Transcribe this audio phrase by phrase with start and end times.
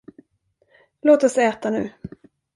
[1.01, 1.89] Låt oss äta nu!